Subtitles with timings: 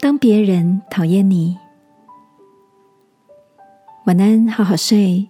[0.00, 1.58] 当别人讨厌你。
[4.06, 5.28] 晚安，好好睡，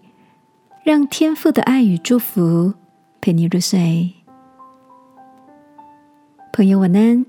[0.85, 2.75] 让天父的爱与祝福
[3.19, 4.13] 陪你入睡。
[6.53, 7.25] 朋友，晚安。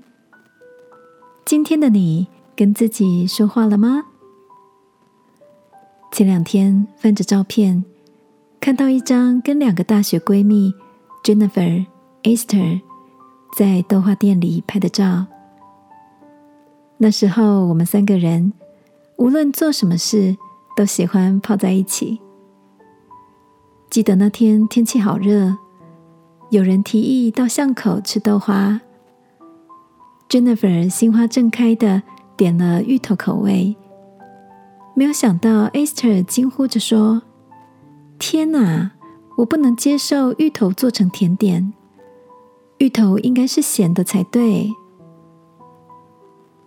[1.46, 4.04] 今天的你跟自己说话了吗？
[6.12, 7.82] 前两天翻着照片，
[8.60, 10.74] 看到一张跟两个大学闺蜜
[11.24, 11.86] Jennifer、
[12.22, 12.82] Esther
[13.56, 15.26] 在豆花店里拍的照。
[17.02, 18.52] 那时候，我们三个人
[19.16, 20.36] 无论做什么事，
[20.76, 22.20] 都喜欢泡在一起。
[23.88, 25.56] 记得那天天气好热，
[26.50, 28.82] 有人提议到巷口吃豆花。
[30.28, 32.02] Jennifer 心花正开的
[32.36, 33.74] 点了芋头口味，
[34.94, 37.22] 没有想到 Esther 惊呼着说
[38.20, 38.90] ：“天哪，
[39.38, 41.72] 我不能接受芋头做成甜点，
[42.76, 44.70] 芋头应该是咸的才对。”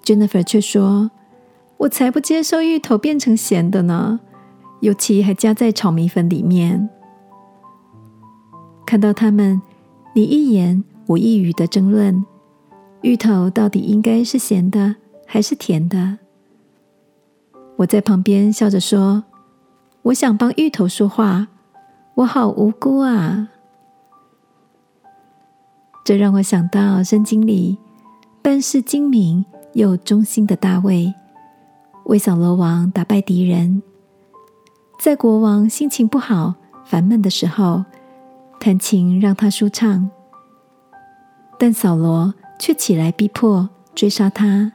[0.04, 1.12] Jennifer 却说
[1.78, 4.20] ：“我才不接受芋头变成咸的呢，
[4.82, 6.90] 尤其还加在炒米粉里面。”
[8.86, 9.62] 看到他们
[10.14, 12.24] 你一言我一语的争论，
[13.02, 14.96] 芋头到底应该是咸的
[15.26, 16.18] 还是甜的？
[17.78, 19.24] 我在旁边笑着说
[20.04, 21.48] ：“我想帮芋头说话，
[22.16, 23.50] 我好无辜啊！”
[26.04, 27.78] 这让我想到圣经里
[28.42, 29.46] 办事精明。
[29.74, 31.14] 又忠心的大卫，
[32.06, 33.82] 为扫罗王打败敌人，
[35.00, 36.54] 在国王心情不好、
[36.86, 37.84] 烦闷的时候，
[38.60, 40.10] 弹琴让他舒畅。
[41.58, 44.74] 但扫罗却起来逼迫追杀他。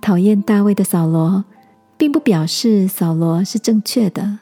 [0.00, 1.44] 讨厌大卫的扫罗，
[1.96, 4.40] 并不表示扫罗是正确的。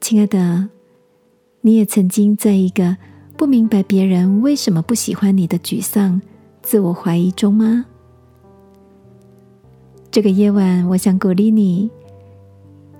[0.00, 0.68] 亲爱的，
[1.60, 2.96] 你也曾经在一个。
[3.44, 6.18] 不明白别人为什么不喜欢你的沮丧、
[6.62, 7.84] 自我怀疑中吗？
[10.10, 11.90] 这个夜晚，我想鼓励你，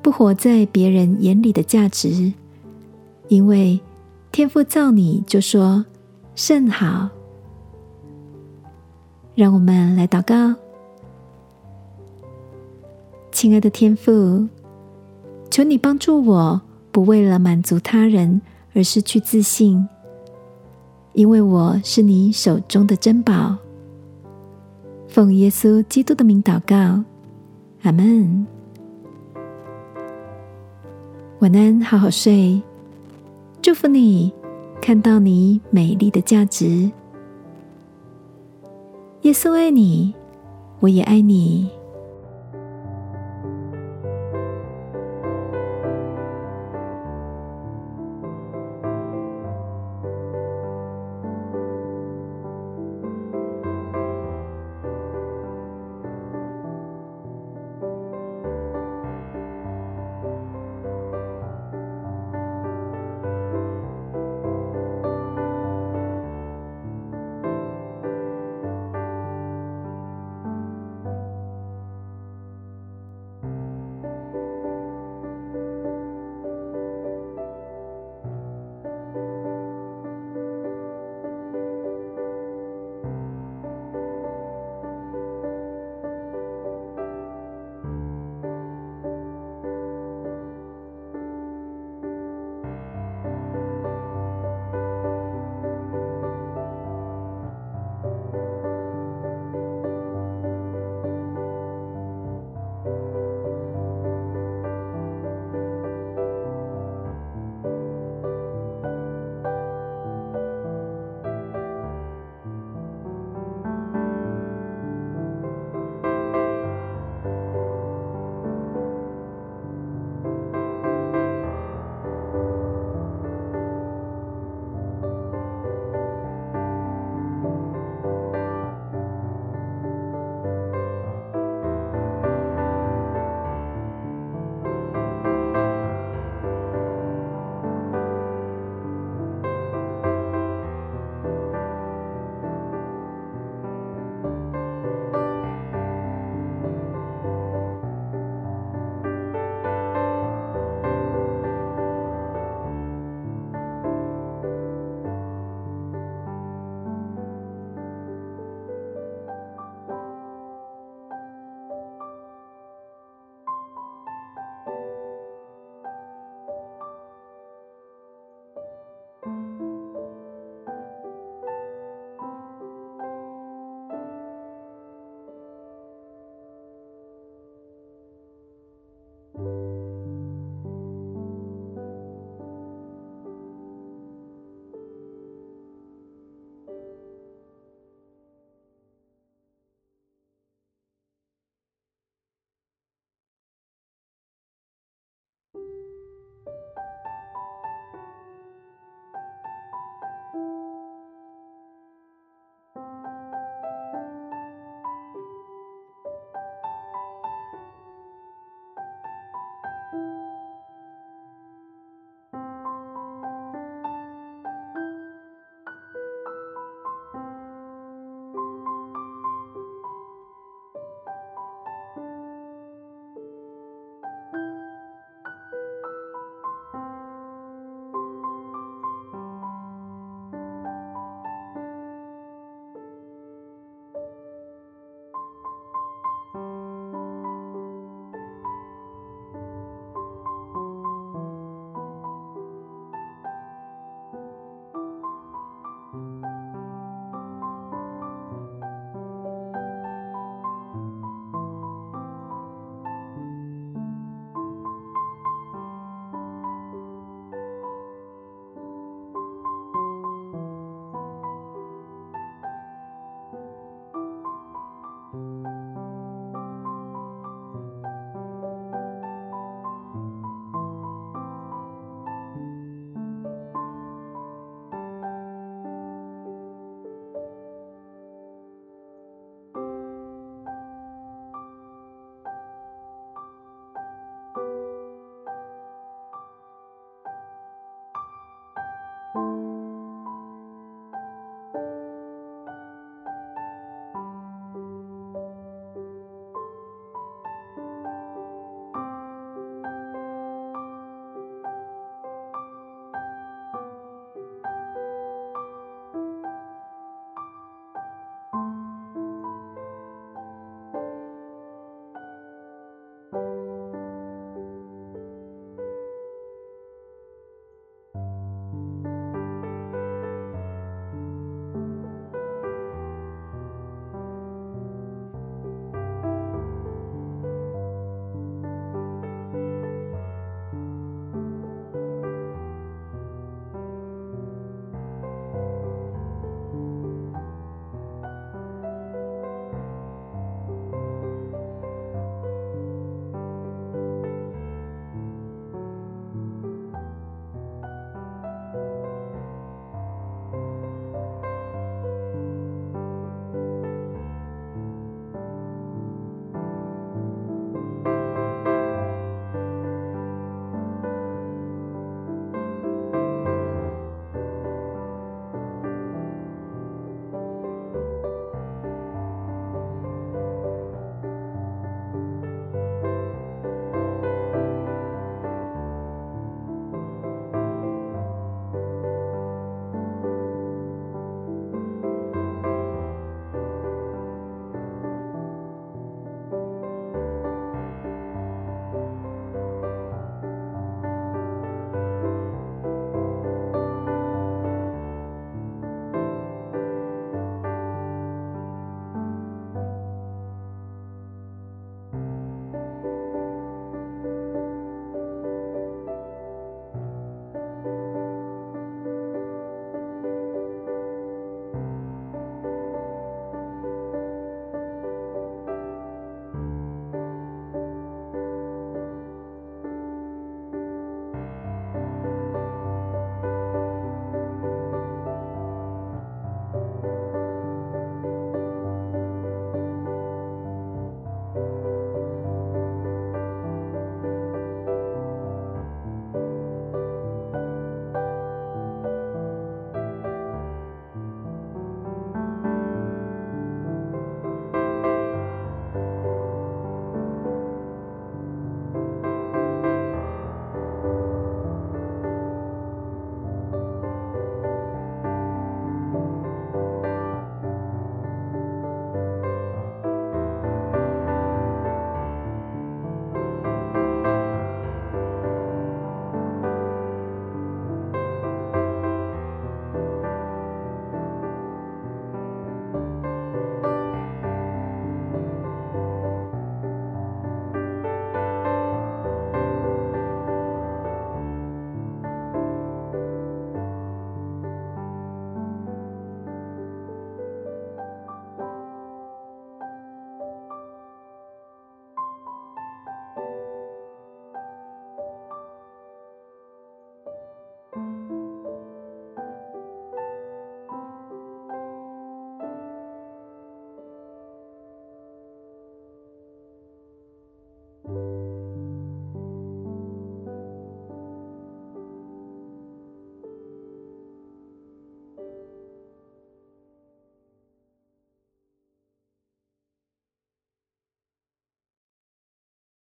[0.02, 2.30] 不活在别人眼里的价值，
[3.28, 3.80] 因为
[4.32, 5.82] 天父造你就说
[6.34, 7.08] 甚好。
[9.34, 10.54] 让我们来祷告，
[13.32, 14.46] 亲爱的天父，
[15.50, 16.60] 求你帮助我，
[16.92, 18.42] 不为了满足他人
[18.74, 19.88] 而失去自信。
[21.14, 23.56] 因为我是你手中的珍宝，
[25.06, 27.02] 奉耶稣基督的名祷告，
[27.82, 28.44] 阿门。
[31.38, 32.60] 晚安，好好睡，
[33.62, 34.32] 祝福你
[34.82, 36.90] 看到你美丽的价值。
[39.22, 40.12] 耶稣爱你，
[40.80, 41.70] 我也爱你。